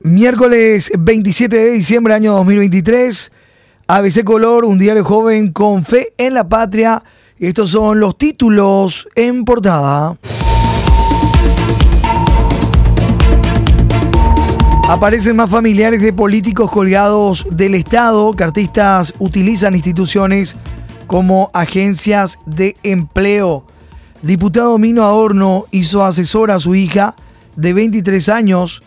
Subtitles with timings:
[0.00, 3.32] Miércoles 27 de diciembre año 2023.
[3.86, 7.02] ABC Color, un diario joven con fe en la patria.
[7.38, 10.18] Estos son los títulos en portada.
[14.88, 18.34] Aparecen más familiares de políticos colgados del Estado.
[18.34, 20.56] Cartistas utilizan instituciones
[21.06, 23.64] como agencias de empleo.
[24.22, 27.14] Diputado Mino Adorno hizo asesor a su hija
[27.56, 28.82] de 23 años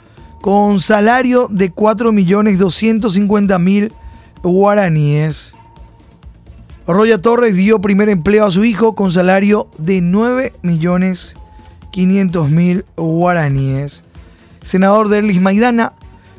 [0.47, 3.91] con salario de 4.250.000
[4.41, 5.51] guaraníes.
[6.87, 14.05] Roya Torres dio primer empleo a su hijo con salario de 9.500.000 guaraníes.
[14.63, 15.91] Senador Derlis Maidana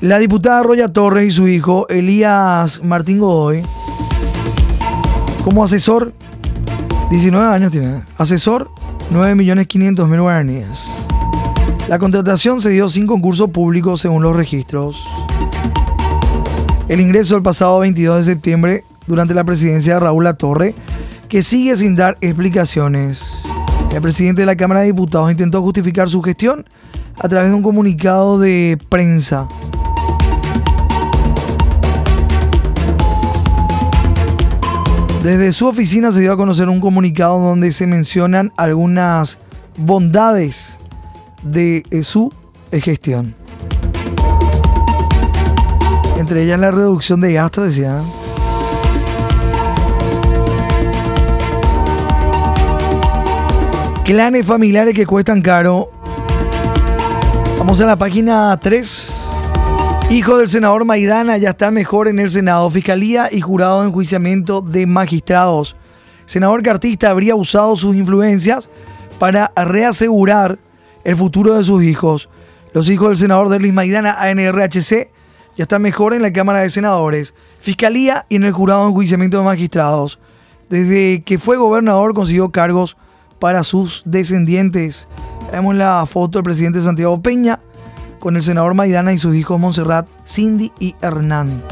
[0.00, 3.62] La diputada Roya Torres y su hijo Elías Martín Godoy.
[5.44, 6.12] Como asesor,
[7.10, 8.02] 19 años tiene.
[8.18, 8.68] Asesor,
[9.12, 10.80] 9.500.000 guaraníes.
[11.86, 15.06] La contratación se dio sin concurso público según los registros.
[16.88, 20.74] El ingreso el pasado 22 de septiembre durante la presidencia de Raúl Latorre,
[21.28, 23.22] que sigue sin dar explicaciones.
[23.92, 26.64] El presidente de la Cámara de Diputados intentó justificar su gestión
[27.16, 29.48] a través de un comunicado de prensa.
[35.22, 39.38] Desde su oficina se dio a conocer un comunicado donde se mencionan algunas
[39.76, 40.78] bondades
[41.42, 42.32] de eh, su
[42.72, 43.34] gestión.
[46.18, 48.02] Entre ellas la reducción de gastos, decía.
[54.04, 55.90] Clanes familiares que cuestan caro.
[57.56, 59.12] Vamos a la página 3.
[60.10, 62.68] Hijo del senador Maidana ya está mejor en el Senado.
[62.68, 65.74] Fiscalía y jurado de enjuiciamiento de magistrados.
[66.26, 68.68] Senador Cartista habría usado sus influencias
[69.18, 70.58] para reasegurar
[71.02, 72.28] el futuro de sus hijos.
[72.74, 75.10] Los hijos del senador Derlis Maidana, ANRHC,
[75.56, 79.38] ya están mejor en la Cámara de Senadores, Fiscalía y en el jurado de enjuiciamiento
[79.38, 80.18] de magistrados.
[80.68, 82.98] Desde que fue gobernador consiguió cargos
[83.44, 85.06] para sus descendientes.
[85.52, 87.60] Vemos la foto del presidente Santiago Peña
[88.18, 91.62] con el senador Maidana y sus hijos Montserrat, Cindy y Hernán.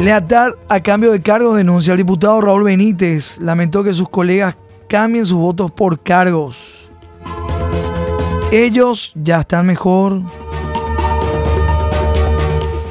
[0.00, 3.38] Lealtad a cambio de cargos, denuncia el diputado Raúl Benítez.
[3.38, 4.56] Lamentó que sus colegas
[4.88, 6.90] cambien sus votos por cargos.
[8.50, 10.22] Ellos ya están mejor.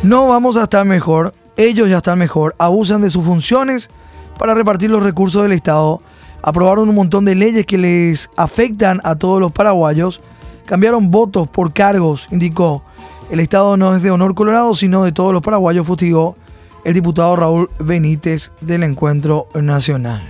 [0.04, 1.34] No vamos a estar mejor.
[1.58, 2.56] Ellos ya están mejor.
[2.60, 3.90] Abusan de sus funciones
[4.38, 6.02] para repartir los recursos del Estado,
[6.42, 10.22] aprobaron un montón de leyes que les afectan a todos los paraguayos,
[10.66, 12.84] cambiaron votos por cargos, indicó.
[13.30, 16.38] El Estado no es de honor colorado, sino de todos los paraguayos, fustigó
[16.86, 20.22] el diputado Raúl Benítez del Encuentro Nacional.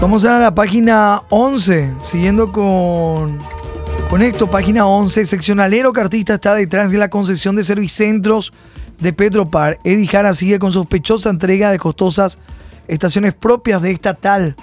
[0.00, 3.40] Vamos a la página 11, siguiendo con,
[4.08, 8.52] con esto, página 11, seccionalero cartista está detrás de la concesión de servicentros
[9.00, 9.78] de Petropar.
[9.84, 12.38] Eddie Jara sigue con sospechosa entrega de costosas
[12.86, 14.56] estaciones propias de estatal.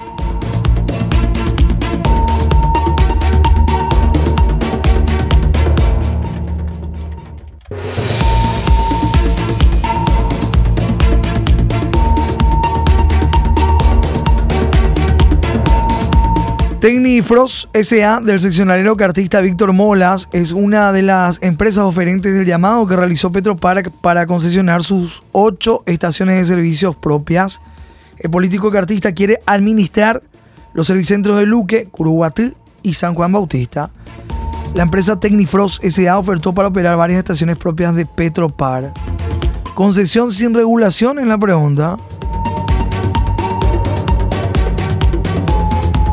[16.86, 22.86] Tecnifros SA del seccionalero cartista Víctor Molas es una de las empresas oferentes del llamado
[22.86, 27.60] que realizó Petropar para concesionar sus ocho estaciones de servicios propias.
[28.20, 30.22] El político cartista quiere administrar
[30.74, 32.54] los servicentros de Luque, Curuguatí
[32.84, 33.90] y San Juan Bautista.
[34.76, 38.94] La empresa Tecnifros SA ofertó para operar varias estaciones propias de Petropar.
[39.74, 41.98] Concesión sin regulación en la pregunta.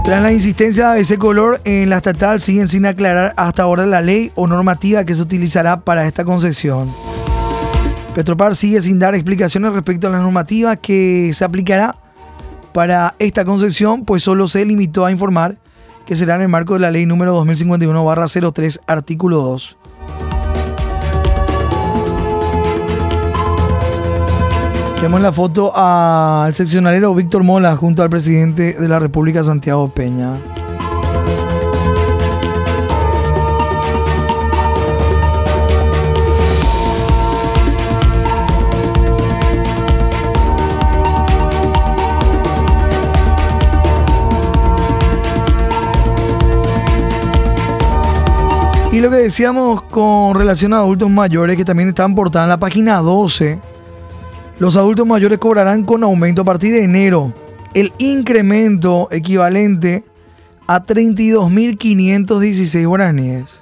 [0.04, 4.00] Tras la insistencia de ABC Color en la estatal, siguen sin aclarar hasta ahora la
[4.00, 6.92] ley o normativa que se utilizará para esta concesión.
[8.12, 11.96] Petropar sigue sin dar explicaciones respecto a la normativa que se aplicará
[12.74, 15.58] para esta concesión, pues solo se limitó a informar
[16.04, 19.78] que será en el marco de la ley número 2051-03, artículo 2.
[25.02, 30.36] Vemos la foto al seccionalero Víctor Mola junto al presidente de la República, Santiago Peña.
[48.92, 52.58] Y lo que decíamos con relación a adultos mayores que también están portados en la
[52.58, 53.71] página 12
[54.62, 57.34] los adultos mayores cobrarán con aumento a partir de enero
[57.74, 60.04] el incremento equivalente
[60.68, 63.60] a 32.516 guaraníes.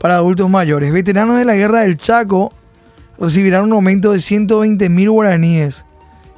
[0.00, 2.54] Para adultos mayores, veteranos de la guerra del Chaco
[3.18, 5.84] recibirán un aumento de 120.000 guaraníes,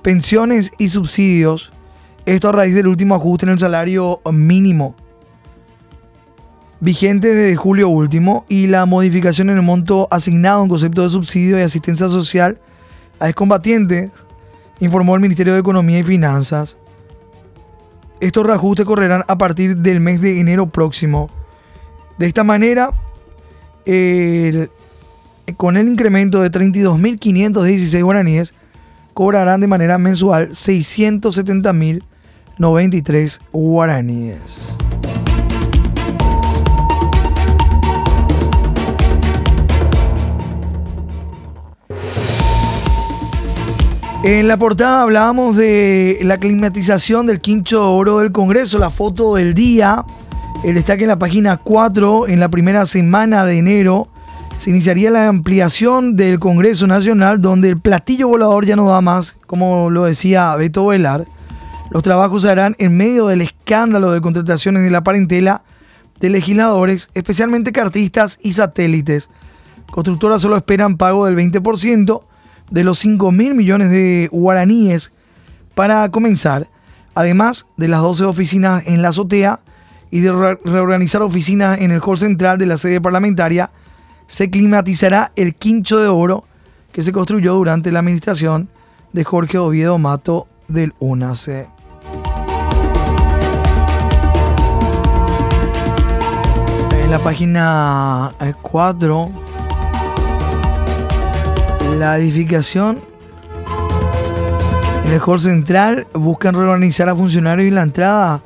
[0.03, 1.73] pensiones y subsidios.
[2.27, 4.97] Esto a raíz del último ajuste en el salario mínimo
[6.81, 11.57] vigente desde julio último y la modificación en el monto asignado en concepto de subsidio
[11.57, 12.59] y asistencia social
[13.21, 14.11] a excombatientes,
[14.81, 16.77] informó el Ministerio de Economía y Finanzas.
[18.21, 21.31] Estos reajustes correrán a partir del mes de enero próximo.
[22.19, 22.93] De esta manera,
[25.57, 28.55] con el incremento de 32.516 guaraníes,
[29.15, 34.41] cobrarán de manera mensual 670.093 guaraníes.
[44.25, 49.37] En la portada hablábamos de la climatización del quincho de oro del Congreso, la foto
[49.37, 50.05] del día.
[50.65, 54.09] El destaque en la página 4, en la primera semana de enero,
[54.57, 59.37] se iniciaría la ampliación del Congreso Nacional, donde el platillo volador ya no da más,
[59.47, 61.29] como lo decía Beto Velar.
[61.91, 65.63] Los trabajos se harán en medio del escándalo de contrataciones de la parentela
[66.19, 69.31] de legisladores, especialmente cartistas y satélites.
[69.93, 72.23] Constructoras solo esperan pago del 20%
[72.71, 75.13] de los 5 mil millones de guaraníes
[75.75, 76.69] para comenzar,
[77.15, 79.61] además de las 12 oficinas en la azotea
[80.11, 80.33] y de
[80.65, 83.71] reorganizar oficinas en el hall central de la sede parlamentaria,
[84.27, 86.45] se climatizará el quincho de oro
[86.93, 88.69] que se construyó durante la administración
[89.13, 91.69] de Jorge Oviedo Mato del UNACE.
[96.93, 99.48] En la página 4
[101.97, 103.01] la edificación
[105.05, 108.43] en el hall central buscan reorganizar a funcionarios y la entrada a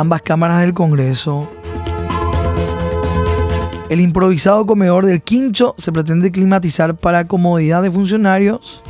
[0.00, 1.50] ambas cámaras del Congreso.
[3.88, 8.82] El improvisado comedor del Quincho se pretende climatizar para comodidad de funcionarios.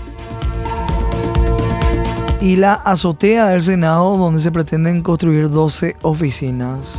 [2.41, 6.99] Y la azotea del Senado, donde se pretenden construir 12 oficinas.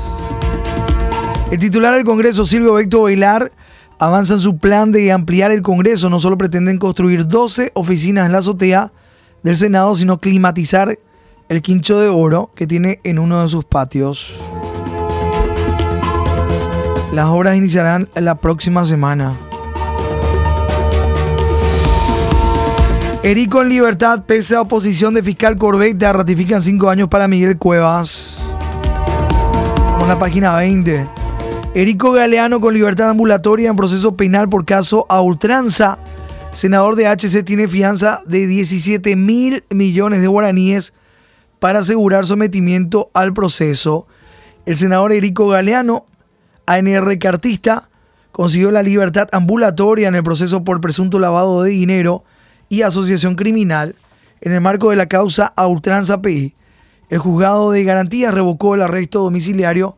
[1.52, 3.52] El titular del Congreso, Silvio Vecto Bailar,
[4.00, 6.10] avanzan su plan de ampliar el Congreso.
[6.10, 8.92] No solo pretenden construir 12 oficinas en la azotea
[9.44, 10.98] del Senado, sino climatizar
[11.50, 14.40] el quincho de oro que tiene en uno de sus patios.
[17.14, 19.38] Las obras iniciarán la próxima semana.
[23.24, 28.38] Erico en libertad, pese a oposición de fiscal Corbett, ratifican cinco años para Miguel Cuevas.
[29.98, 31.27] Con la página 20.
[31.74, 36.00] Erico Galeano con libertad ambulatoria en proceso penal por caso a ultranza.
[36.54, 40.94] Senador de HC tiene fianza de 17 mil millones de guaraníes
[41.60, 44.08] para asegurar sometimiento al proceso.
[44.66, 46.06] El senador Erico Galeano,
[46.66, 47.90] ANR cartista,
[48.32, 52.24] consiguió la libertad ambulatoria en el proceso por presunto lavado de dinero
[52.70, 53.96] y asociación criminal
[54.42, 56.56] en el marco de la causa a ultranza PI.
[57.10, 59.96] El juzgado de garantía revocó el arresto domiciliario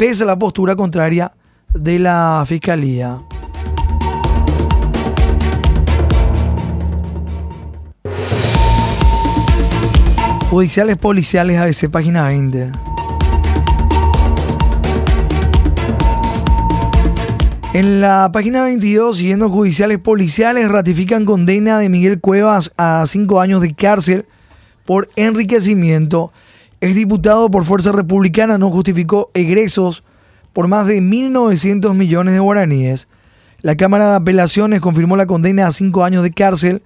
[0.00, 1.30] pese a la postura contraria
[1.74, 3.20] de la fiscalía.
[10.48, 12.72] Judiciales policiales ABC página 20.
[17.74, 23.60] En la página 22, siguiendo judiciales policiales, ratifican condena de Miguel Cuevas a cinco años
[23.60, 24.24] de cárcel
[24.86, 26.32] por enriquecimiento.
[26.80, 30.02] Es diputado por Fuerza Republicana, no justificó egresos
[30.54, 33.06] por más de 1.900 millones de guaraníes.
[33.60, 36.82] La Cámara de Apelaciones confirmó la condena a cinco años de cárcel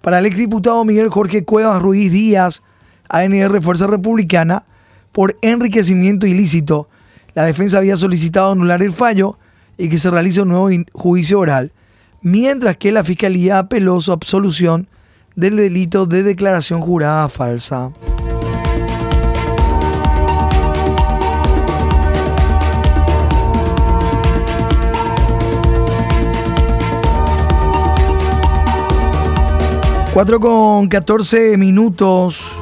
[0.00, 2.62] para el exdiputado Miguel Jorge Cuevas Ruiz Díaz,
[3.08, 4.66] ANR Fuerza Republicana,
[5.12, 6.88] por enriquecimiento ilícito.
[7.34, 9.38] La defensa había solicitado anular el fallo
[9.76, 11.70] y que se realice un nuevo juicio oral,
[12.22, 14.88] mientras que la Fiscalía apeló su absolución
[15.36, 17.92] del delito de declaración jurada falsa.
[30.18, 32.58] Cuatro con 14 minutos.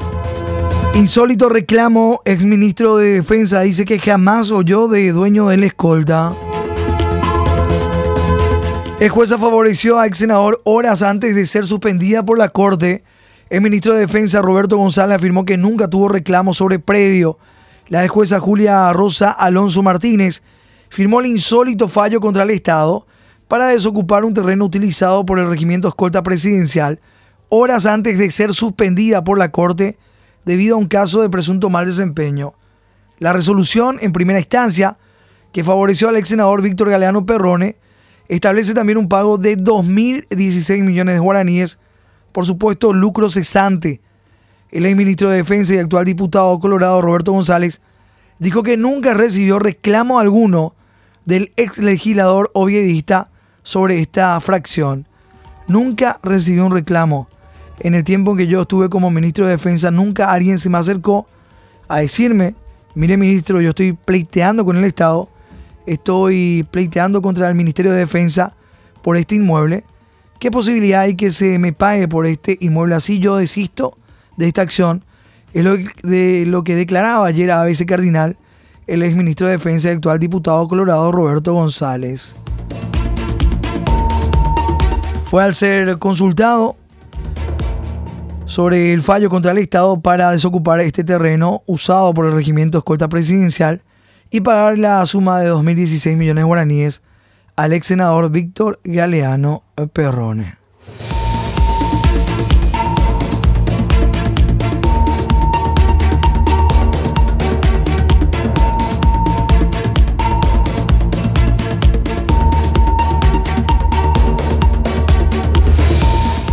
[0.93, 6.35] Insólito reclamo, exministro de Defensa dice que jamás oyó de dueño de la escolta.
[9.01, 13.05] El jueza favoreció a ex senador horas antes de ser suspendida por la Corte.
[13.49, 17.39] El ministro de Defensa, Roberto González, afirmó que nunca tuvo reclamo sobre predio.
[17.89, 20.43] La ex jueza Julia Rosa Alonso Martínez
[20.91, 23.07] firmó el insólito fallo contra el Estado
[23.49, 27.01] para desocupar un terreno utilizado por el regimiento escolta presidencial
[27.49, 29.99] horas antes de ser suspendida por la Corte
[30.45, 32.55] debido a un caso de presunto mal desempeño.
[33.19, 34.99] La resolución en primera instancia,
[35.53, 37.77] que favoreció al ex senador Víctor Galeano Perrone,
[38.29, 41.79] establece también un pago de 2.016 millones de guaraníes
[42.33, 44.03] por supuesto lucro cesante.
[44.71, 47.81] El ex ministro de Defensa y actual diputado colorado Roberto González
[48.39, 50.75] dijo que nunca recibió reclamo alguno
[51.25, 53.31] del ex legislador oviedista
[53.63, 55.09] sobre esta fracción.
[55.67, 57.29] Nunca recibió un reclamo.
[57.81, 60.79] En el tiempo en que yo estuve como ministro de Defensa, nunca alguien se me
[60.79, 61.27] acercó
[61.89, 62.55] a decirme,
[62.95, 65.29] mire ministro, yo estoy pleiteando con el Estado
[65.87, 68.55] estoy pleiteando contra el Ministerio de Defensa
[69.03, 69.85] por este inmueble.
[70.39, 72.97] ¿Qué posibilidad hay que se me pague por este inmueble?
[72.97, 73.97] Así yo desisto
[74.37, 75.05] de esta acción.
[75.55, 78.37] Es lo, de lo que declaraba ayer a ABC Cardinal
[78.87, 82.35] el exministro de Defensa y actual diputado colorado Roberto González.
[85.25, 86.77] Fue al ser consultado
[88.47, 93.09] sobre el fallo contra el Estado para desocupar este terreno usado por el regimiento escolta
[93.09, 93.83] presidencial
[94.31, 97.03] y pagar la suma de 2.016 millones de guaraníes
[97.57, 100.66] al ex senador Víctor Galeano Perrone.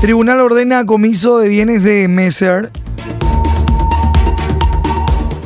[0.03, 2.73] Tribunal ordena comiso de bienes de Messer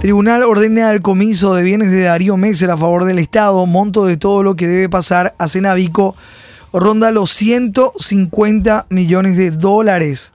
[0.02, 3.64] Tribunal ordena el comiso de bienes de Darío Messer a favor del Estado.
[3.68, 6.16] Monto de todo lo que debe pasar a Cenavico
[6.74, 10.34] ronda los 150 millones de dólares.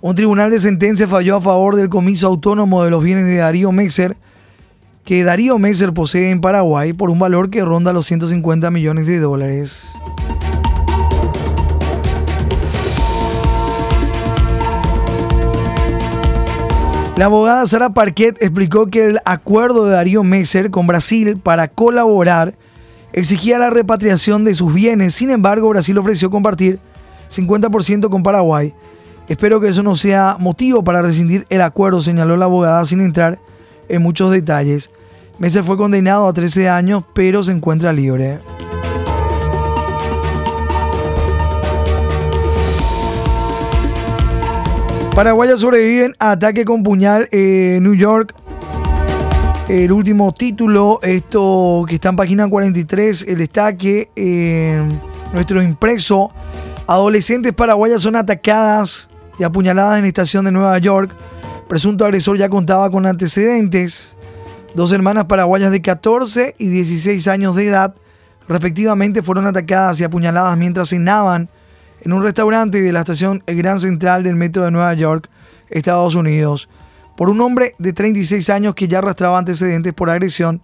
[0.00, 3.70] Un tribunal de sentencia falló a favor del comiso autónomo de los bienes de Darío
[3.70, 4.16] Messer,
[5.04, 9.20] que Darío Messer posee en Paraguay por un valor que ronda los 150 millones de
[9.20, 9.92] dólares.
[17.20, 22.54] La abogada Sara Parquet explicó que el acuerdo de Darío Messer con Brasil para colaborar
[23.12, 25.16] exigía la repatriación de sus bienes.
[25.16, 26.78] Sin embargo, Brasil ofreció compartir
[27.30, 28.72] 50% con Paraguay.
[29.28, 33.38] Espero que eso no sea motivo para rescindir el acuerdo, señaló la abogada sin entrar
[33.90, 34.88] en muchos detalles.
[35.38, 38.38] Messer fue condenado a 13 años, pero se encuentra libre.
[45.14, 48.34] Paraguayos sobreviven a ataque con puñal en New York.
[49.68, 55.00] El último título, esto que está en página 43, el destaque, en
[55.32, 56.32] nuestro impreso.
[56.86, 61.14] Adolescentes paraguayas son atacadas y apuñaladas en la estación de Nueva York.
[61.68, 64.16] Presunto agresor ya contaba con antecedentes.
[64.74, 67.94] Dos hermanas paraguayas de 14 y 16 años de edad,
[68.48, 71.48] respectivamente, fueron atacadas y apuñaladas mientras cenaban
[72.02, 75.28] en un restaurante de la estación Gran Central del Metro de Nueva York,
[75.68, 76.68] Estados Unidos,
[77.16, 80.62] por un hombre de 36 años que ya arrastraba antecedentes por agresión.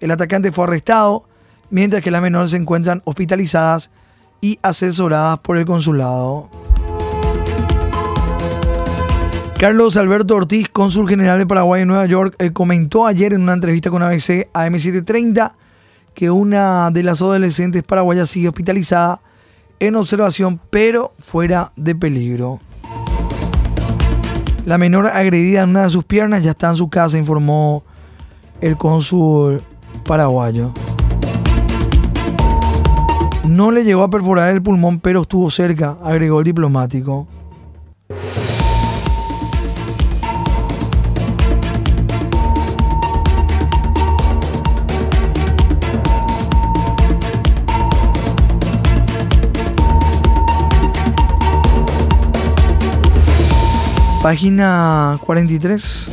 [0.00, 1.24] El atacante fue arrestado
[1.70, 3.90] mientras que las menores se encuentran hospitalizadas
[4.40, 6.48] y asesoradas por el consulado.
[9.58, 13.54] Carlos Alberto Ortiz, cónsul general de Paraguay en Nueva York, eh, comentó ayer en una
[13.54, 15.54] entrevista con ABC AM730
[16.14, 19.20] que una de las adolescentes paraguayas sigue hospitalizada
[19.80, 22.60] en observación, pero fuera de peligro.
[24.64, 27.82] La menor agredida en una de sus piernas ya está en su casa, informó
[28.60, 29.62] el cónsul
[30.04, 30.72] paraguayo.
[33.44, 37.26] No le llegó a perforar el pulmón, pero estuvo cerca, agregó el diplomático.
[54.22, 56.10] Página 43.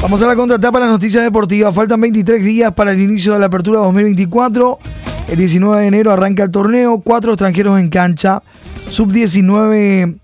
[0.00, 1.74] Vamos a la contratapa de las noticias deportivas.
[1.74, 4.78] Faltan 23 días para el inicio de la apertura 2024.
[5.28, 7.00] El 19 de enero arranca el torneo.
[7.00, 8.42] Cuatro extranjeros en cancha.
[8.90, 10.18] Sub-19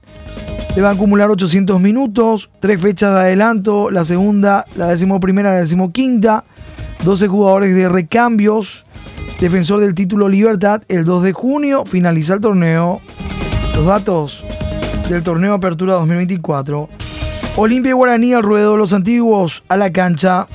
[0.76, 2.50] van a acumular 800 minutos.
[2.61, 3.90] Tres fechas de adelanto.
[3.90, 6.45] La segunda, la decimoprimera, la decimoquinta.
[7.04, 8.87] 12 jugadores de recambios.
[9.40, 10.83] Defensor del título Libertad.
[10.88, 13.00] El 2 de junio finaliza el torneo.
[13.76, 14.45] Los datos
[15.09, 16.88] del torneo Apertura 2024.
[17.54, 20.49] Olimpia y Guaraní al ruedo, los antiguos a la cancha.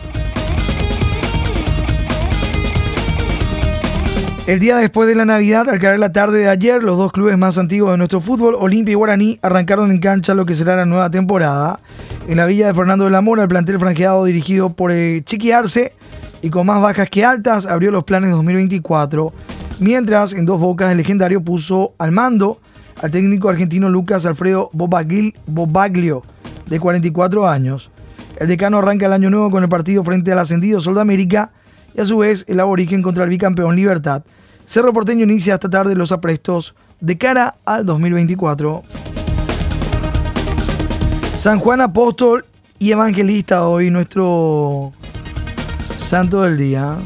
[4.48, 7.38] El día después de la Navidad, al caer la tarde de ayer, los dos clubes
[7.38, 10.86] más antiguos de nuestro fútbol, Olimpia y Guaraní, arrancaron en cancha lo que será la
[10.86, 11.80] nueva temporada.
[12.28, 15.54] En la villa de Fernando de la Mora, el plantel franqueado dirigido por eh, Chiqui
[15.54, 15.94] Arce
[16.44, 19.34] y con más bajas que altas, abrió los planes 2024.
[19.80, 22.60] Mientras, en dos bocas, el legendario puso al mando
[23.02, 26.22] al técnico argentino Lucas Alfredo Bobaglio
[26.68, 27.90] de 44 años.
[28.36, 31.54] El decano arranca el año nuevo con el partido frente al ascendido Sol de América
[31.96, 34.24] y a su vez el aborigen contra el bicampeón Libertad.
[34.66, 38.84] Cerro Porteño inicia esta tarde los aprestos de cara al 2024.
[41.36, 42.46] San Juan Apóstol
[42.80, 44.92] y Evangelista hoy nuestro
[46.04, 46.98] santo del día.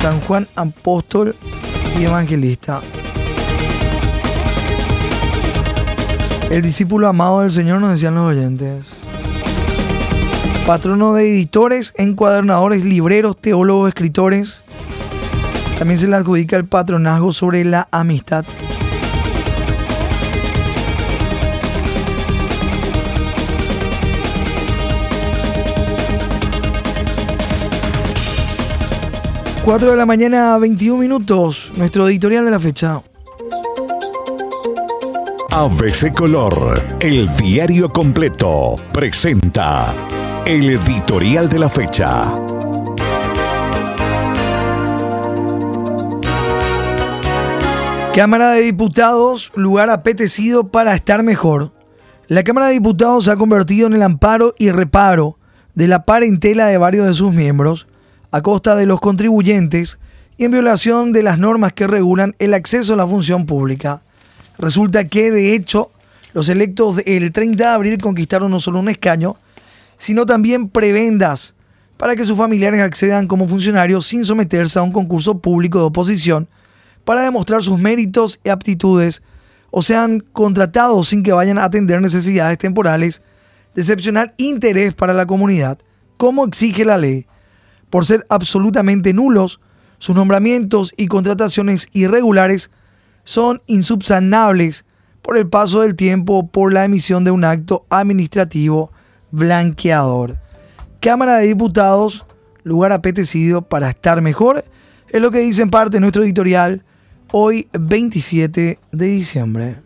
[0.00, 1.34] San Juan Apóstol
[1.98, 2.80] y Evangelista.
[6.50, 8.84] El discípulo amado del Señor nos decían los oyentes.
[10.66, 14.62] Patrono de editores, encuadernadores, libreros, teólogos, escritores.
[15.78, 18.44] También se le adjudica el patronazgo sobre la amistad.
[29.66, 31.72] Cuatro de la mañana, 21 minutos.
[31.76, 33.02] Nuestro editorial de la fecha.
[35.50, 39.92] ABC Color, el diario completo, presenta
[40.44, 42.32] el editorial de la fecha.
[48.14, 51.72] Cámara de Diputados, lugar apetecido para estar mejor.
[52.28, 55.40] La Cámara de Diputados se ha convertido en el amparo y reparo
[55.74, 57.88] de la parentela de varios de sus miembros,
[58.30, 59.98] a costa de los contribuyentes
[60.36, 64.02] y en violación de las normas que regulan el acceso a la función pública.
[64.58, 65.90] Resulta que, de hecho,
[66.32, 69.36] los electos del 30 de abril conquistaron no solo un escaño,
[69.98, 71.54] sino también prebendas
[71.96, 76.48] para que sus familiares accedan como funcionarios sin someterse a un concurso público de oposición
[77.04, 79.22] para demostrar sus méritos y aptitudes
[79.70, 83.22] o sean contratados sin que vayan a atender necesidades temporales
[83.74, 85.78] de excepcional interés para la comunidad,
[86.16, 87.26] como exige la ley.
[87.90, 89.60] Por ser absolutamente nulos,
[89.98, 92.70] sus nombramientos y contrataciones irregulares
[93.24, 94.84] son insubsanables
[95.22, 98.92] por el paso del tiempo por la emisión de un acto administrativo
[99.30, 100.38] blanqueador.
[101.00, 102.26] Cámara de Diputados,
[102.62, 104.64] lugar apetecido para estar mejor,
[105.08, 106.84] es lo que dice en parte nuestro editorial
[107.32, 109.76] hoy 27 de diciembre.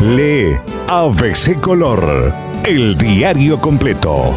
[0.00, 2.32] Lee ABC Color,
[2.66, 4.34] el diario completo.